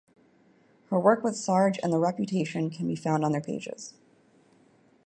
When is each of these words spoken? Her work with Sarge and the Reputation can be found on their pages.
Her 0.89 0.99
work 0.99 1.23
with 1.23 1.35
Sarge 1.35 1.77
and 1.83 1.93
the 1.93 1.99
Reputation 1.99 2.71
can 2.71 2.87
be 2.87 2.95
found 2.95 3.23
on 3.23 3.33
their 3.33 3.39
pages. 3.41 3.93